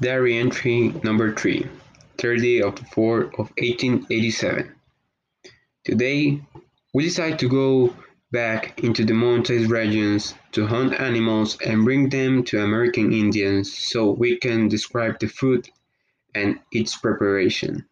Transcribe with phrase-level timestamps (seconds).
[0.00, 1.68] Diary entry number 3,
[2.16, 4.74] 30 of the 4th of 1887.
[5.84, 6.40] Today,
[6.94, 7.94] we decide to go
[8.32, 14.10] back into the mountainous regions to hunt animals and bring them to American Indians so
[14.10, 15.68] we can describe the food
[16.34, 17.84] and its preparation.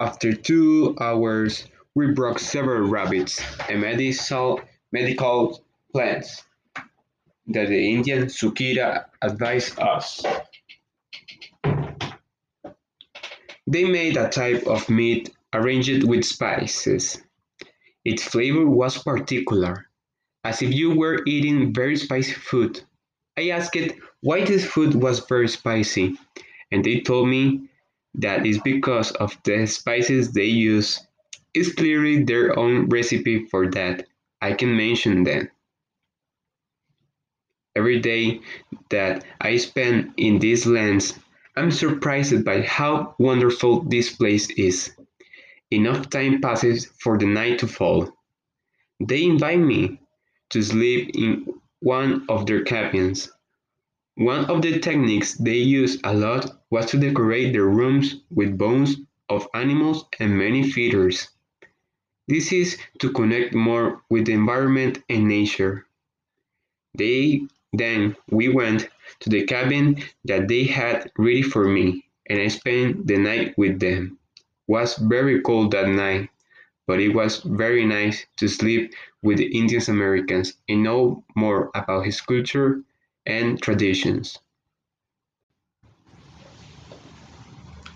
[0.00, 4.60] After two hours, we broke several rabbits and medical,
[4.90, 6.42] medical plants
[7.48, 10.22] that the Indian Sukira advised us.
[13.66, 17.22] They made a type of meat arranged with spices.
[18.04, 19.86] Its flavor was particular,
[20.44, 22.80] as if you were eating very spicy food.
[23.36, 23.76] I asked
[24.20, 26.18] why this food was very spicy,
[26.70, 27.68] and they told me
[28.14, 31.06] that is because of the spices they use.
[31.54, 34.06] It's clearly their own recipe for that.
[34.40, 35.50] I can mention them.
[37.88, 38.42] Every day
[38.90, 41.18] that I spend in these lands,
[41.56, 44.92] I'm surprised by how wonderful this place is.
[45.70, 48.14] Enough time passes for the night to fall.
[49.00, 50.02] They invite me
[50.50, 51.46] to sleep in
[51.80, 53.32] one of their cabins.
[54.16, 58.96] One of the techniques they used a lot was to decorate their rooms with bones
[59.30, 61.30] of animals and many feeders.
[62.26, 65.86] This is to connect more with the environment and nature.
[66.94, 68.88] They then we went
[69.20, 73.80] to the cabin that they had ready for me, and I spent the night with
[73.80, 74.18] them.
[74.36, 76.30] It was very cold that night,
[76.86, 82.06] but it was very nice to sleep with the Indian Americans and know more about
[82.06, 82.82] his culture
[83.26, 84.38] and traditions.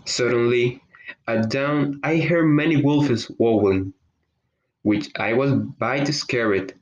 [0.04, 0.82] Suddenly,
[1.26, 3.94] at dawn, I heard many wolves howling,
[4.82, 6.74] which I was bit scared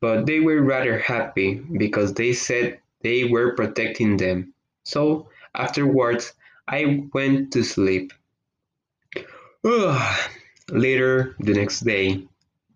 [0.00, 4.54] but they were rather happy because they said they were protecting them.
[4.84, 6.32] So afterwards,
[6.66, 8.12] I went to sleep.
[10.70, 12.22] Later the next day,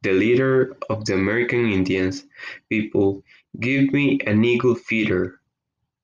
[0.03, 2.25] the leader of the American Indians
[2.69, 3.23] people
[3.61, 5.41] gave me an eagle feeder.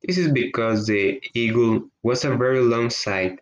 [0.03, 3.41] This is because the eagle was a very long sight,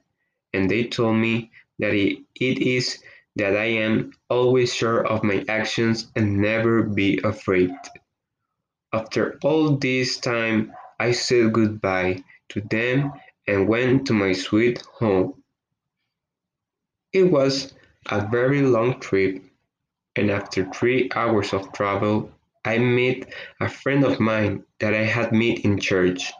[0.54, 3.02] and they told me that it, it is
[3.36, 7.70] that I am always sure of my actions and never be afraid.
[8.92, 13.12] After all this time, I said goodbye to them
[13.46, 15.42] and went to my sweet home.
[17.12, 17.74] It was
[18.10, 19.42] a very long trip,
[20.16, 22.30] and after three hours of travel,
[22.64, 26.32] I met a friend of mine that I had met in church.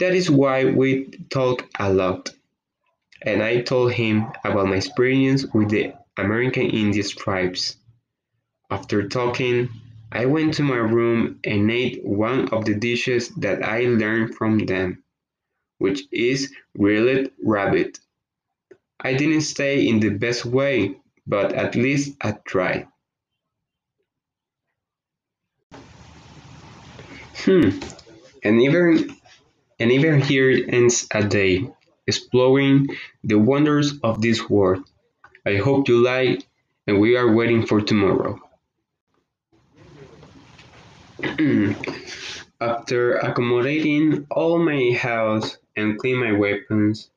[0.00, 2.30] That is why we talk a lot
[3.22, 7.76] and I told him about my experience with the American Indian tribes.
[8.70, 9.68] After talking,
[10.10, 14.58] I went to my room and ate one of the dishes that I learned from
[14.58, 15.02] them,
[15.78, 17.98] which is grilled rabbit.
[19.00, 20.96] I didn't stay in the best way,
[21.26, 22.88] but at least I tried.
[27.44, 27.70] Hmm,
[28.42, 29.16] and even
[29.78, 31.70] and even here ends a day
[32.08, 32.88] exploring
[33.22, 34.82] the wonders of this world.
[35.46, 36.44] I hope you like,
[36.86, 38.40] and we are waiting for tomorrow.
[42.60, 47.10] After accommodating all my house and clean my weapons,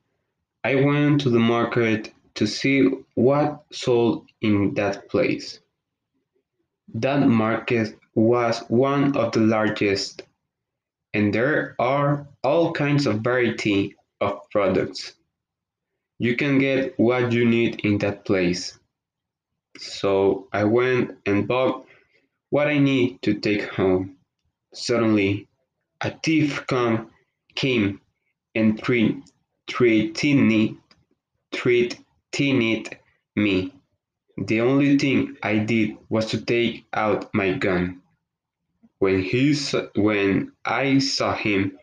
[0.62, 5.58] I went to the market to see what sold in that place.
[6.94, 10.22] That market was one of the largest,
[11.14, 15.14] and there are all kinds of variety of products.
[16.18, 18.78] You can get what you need in that place.
[19.78, 21.86] So I went and bought
[22.50, 24.16] what I need to take home.
[24.72, 25.48] Suddenly,
[26.00, 27.10] a thief come,
[27.54, 28.00] came
[28.54, 29.24] and threatened,
[33.34, 33.74] me.
[34.38, 38.02] The only thing I did was to take out my gun.
[38.98, 39.54] When he
[39.96, 41.78] when I saw him,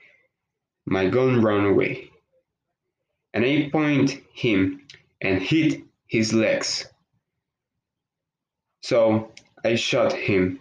[0.86, 2.10] my gun ran away
[3.34, 4.82] and I point him
[5.22, 6.88] and hit his legs.
[8.82, 9.32] So
[9.64, 10.60] I shot him.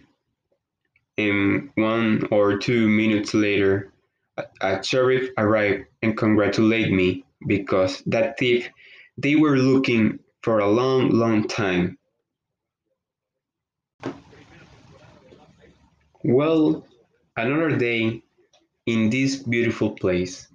[1.17, 3.91] And one or two minutes later,
[4.61, 8.69] a sheriff arrived and congratulated me because that thief
[9.17, 11.97] they were looking for a long, long time.
[16.23, 16.85] Well,
[17.35, 18.23] another day
[18.85, 20.47] in this beautiful place.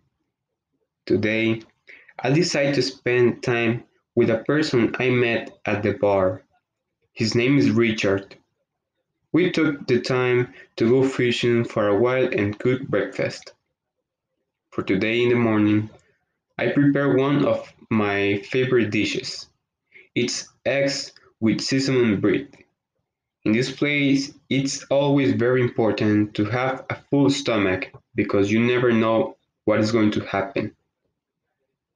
[1.07, 1.63] Today
[2.25, 3.85] I decided to spend time
[4.17, 6.43] with a person I met at the bar.
[7.13, 8.37] His name is Richard.
[9.33, 13.53] we took the time to go fishing for a while and cook breakfast.
[14.71, 15.91] For today in the morning,
[16.59, 19.51] I prepare one of my favorite dishes.
[20.15, 22.49] It's eggs with sesame bread.
[23.45, 28.93] In this place, it's always very important to have a full stomach because you never
[28.93, 29.37] know
[29.67, 30.75] what is going to happen.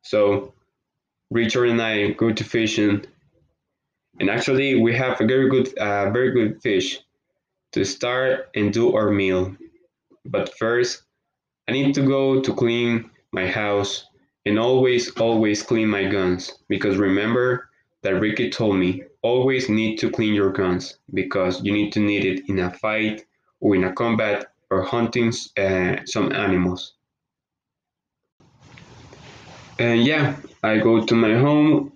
[0.03, 0.55] So,
[1.31, 3.05] Richard and I go to fishing,
[4.21, 7.01] and actually, we have a very good, uh, very good fish
[7.73, 9.57] to start and do our meal.
[10.25, 11.05] But first,
[11.69, 14.07] I need to go to clean my house
[14.47, 17.71] and always, always clean my guns because remember
[18.03, 22.25] that Ricky told me always need to clean your guns because you need to need
[22.25, 23.25] it in a fight
[23.61, 26.95] or in a combat or hunting uh, some animals.
[29.79, 31.93] And yeah, I go to my home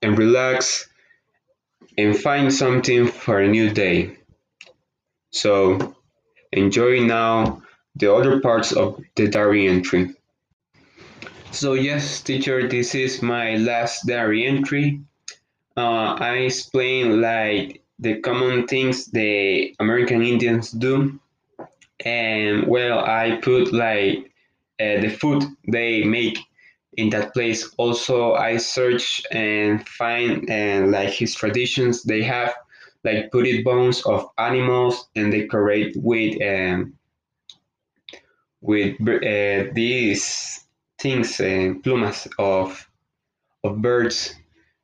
[0.00, 0.88] and relax
[1.98, 4.16] and find something for a new day.
[5.30, 5.96] So
[6.52, 7.62] enjoy now
[7.96, 10.14] the other parts of the diary entry.
[11.50, 15.00] So yes, teacher, this is my last diary entry.
[15.76, 21.18] Uh, I explain like the common things the American Indians do,
[22.04, 24.32] and well, I put like
[24.80, 26.38] uh, the food they make
[26.96, 27.72] in that place.
[27.76, 32.02] Also, I search and find and like his traditions.
[32.02, 32.54] They have
[33.04, 36.94] like putted bones of animals and decorate with um,
[38.60, 40.64] with uh, these
[40.98, 42.88] things and plumas of
[43.62, 44.34] of birds.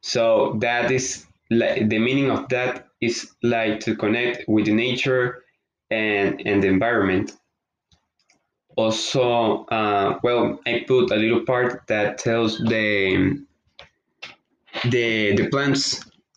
[0.03, 5.45] So that is like the meaning of that is like to connect with nature
[5.91, 7.33] and and the environment.
[8.81, 13.45] Also, uh, well, I put a little part that tells the
[14.95, 15.85] the the plants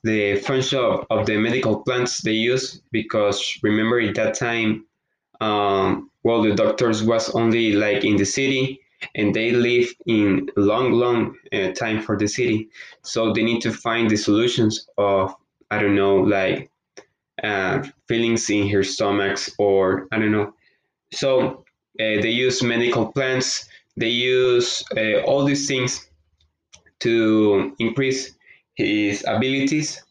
[0.04, 4.86] the function of, of the medical plants they use because remember at that time
[5.40, 8.82] um, well the doctors was only like in the city
[9.16, 12.70] and they live in long long uh, time for the city.
[13.04, 15.34] So they need to find the solutions of
[15.72, 16.70] i don't know like
[17.44, 20.54] uh, feelings in her stomachs or i don't know.
[21.14, 21.63] So
[21.98, 26.08] they use medical plants they use uh, all these things
[27.00, 28.36] to increase
[28.76, 30.02] his abilities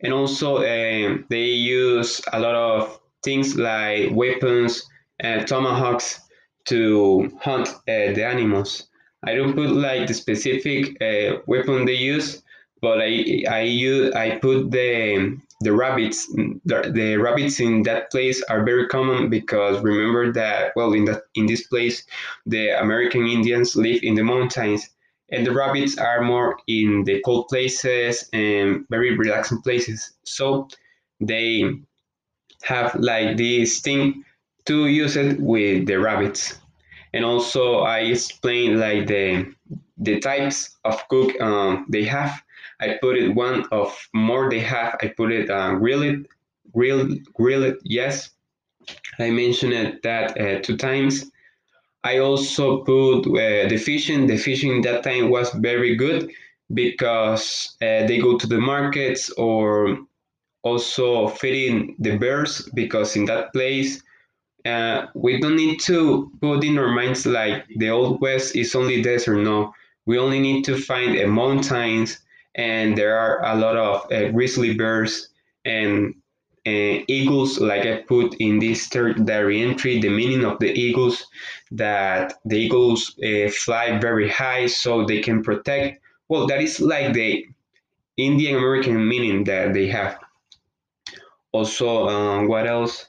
[0.00, 4.86] and also um, they use a lot of things like weapons
[5.20, 6.20] and tomahawks
[6.66, 8.88] to hunt uh, the animals.
[9.24, 12.42] I don't put like the specific uh, weapon they use,
[12.80, 16.26] but I I use I put the the rabbits.
[16.64, 21.22] The, the rabbits in that place are very common because remember that well in that
[21.34, 22.04] in this place
[22.44, 24.90] the American Indians live in the mountains
[25.30, 30.12] and the rabbits are more in the cold places and very relaxing places.
[30.24, 30.68] So
[31.20, 31.64] they
[32.62, 34.24] have like this thing
[34.66, 36.58] to use it with the rabbits
[37.16, 39.54] and also I explain like the
[39.96, 42.42] the types of cook um, they have.
[42.80, 44.96] I put it one of more they have.
[45.02, 46.26] I put it uh, grilled,
[46.72, 47.76] grilled, grilled.
[47.84, 48.30] Yes,
[49.18, 51.30] I mentioned it that uh, two times.
[52.04, 54.26] I also put uh, the fishing.
[54.26, 56.30] The fishing that time was very good
[56.72, 59.98] because uh, they go to the markets or
[60.62, 64.02] also feeding the bears because in that place
[64.64, 69.00] uh, we don't need to put in our minds like the old west is only
[69.00, 69.72] desert no
[70.06, 72.18] we only need to find uh, mountains
[72.56, 75.28] and there are a lot of uh, grizzly bears
[75.64, 76.14] and
[76.66, 81.26] uh, eagles like i put in this third diary entry the meaning of the eagles
[81.70, 87.12] that the eagles uh, fly very high so they can protect well that is like
[87.12, 87.44] the
[88.16, 90.18] indian american meaning that they have.
[91.52, 93.06] Also um, what else?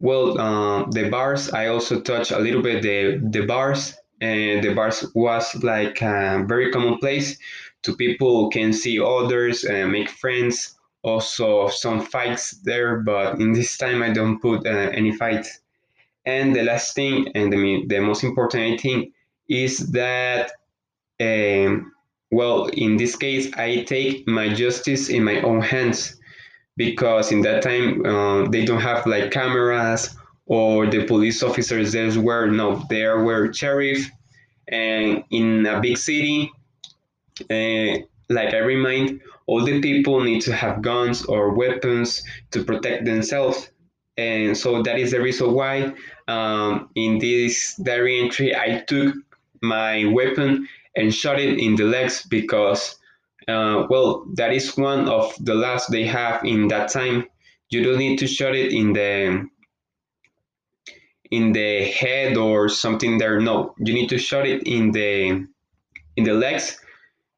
[0.00, 4.74] Well, uh, the bars, I also touched a little bit the, the bars, and the
[4.74, 7.38] bars was like very common place
[7.84, 10.76] to people can see others and make friends.
[11.02, 15.60] Also, some fights there, but in this time I don't put uh, any fights.
[16.24, 19.12] And the last thing, and the, the most important thing,
[19.46, 20.52] is that,
[21.20, 21.92] um,
[22.30, 26.16] well, in this case, I take my justice in my own hands
[26.76, 32.20] because in that time uh, they don't have like cameras or the police officers there
[32.20, 34.10] were no there were sheriff
[34.68, 36.50] and in a big city
[37.50, 37.98] uh,
[38.30, 43.70] like i remind all the people need to have guns or weapons to protect themselves.
[44.16, 45.92] And so that is the reason why
[46.28, 49.14] um, in this diary entry i took
[49.60, 52.96] my weapon and shot it in the legs because
[53.48, 57.26] uh, well, that is one of the last they have in that time.
[57.68, 59.46] you don't need to shot it in the
[61.30, 63.40] in the head or something there.
[63.40, 65.46] No you need to shot it in the
[66.16, 66.78] in the legs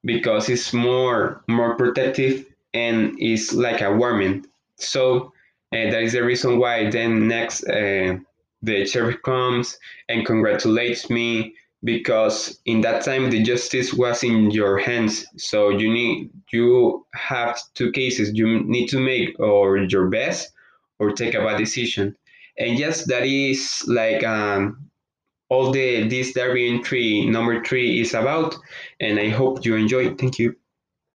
[0.07, 4.47] because it's more more protective and it's like a warming.
[4.77, 5.33] So
[5.73, 8.17] uh, that is the reason why then next uh,
[8.63, 14.79] the sheriff comes and congratulates me because in that time the justice was in your
[14.79, 15.27] hands.
[15.37, 18.33] So you need you have two cases.
[18.33, 20.53] You need to make or your best
[20.99, 22.17] or take a bad decision.
[22.59, 24.89] And yes that is like um,
[25.49, 28.57] all the this Darien tree number three is about
[29.01, 30.15] and i hope you enjoy.
[30.15, 30.57] Thank you